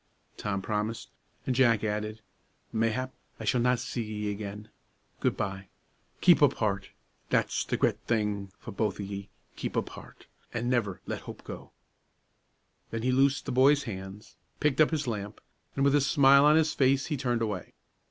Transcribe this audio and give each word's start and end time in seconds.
Tom 0.35 0.63
promised, 0.63 1.11
and 1.45 1.55
Jack 1.55 1.83
added, 1.83 2.21
"Mayhap 2.73 3.13
I 3.39 3.45
s'all 3.45 3.61
not 3.61 3.77
see 3.79 4.01
ye 4.01 4.31
again 4.31 4.69
good 5.19 5.37
by 5.37 5.67
keep 6.21 6.41
up 6.41 6.53
heart; 6.53 6.89
that's 7.29 7.63
the 7.63 7.77
gret 7.77 7.99
thing 8.07 8.51
for 8.57 8.71
both 8.71 8.99
o' 8.99 9.03
ye 9.03 9.29
keep 9.55 9.77
up 9.77 9.89
heart, 9.89 10.25
an' 10.55 10.71
never 10.71 11.01
let 11.05 11.21
hope 11.21 11.43
go." 11.43 11.71
Then 12.89 13.03
he 13.03 13.11
loosed 13.11 13.45
the 13.45 13.51
boy's 13.51 13.83
hands, 13.83 14.37
picked 14.59 14.81
up 14.81 14.89
his 14.89 15.05
lamp, 15.05 15.39
and, 15.75 15.83
with 15.85 15.93
a 15.93 16.01
smile 16.01 16.45
on 16.45 16.55
his 16.55 16.73
face, 16.73 17.05
he 17.05 17.15
turned 17.15 17.43
away. 17.43 17.75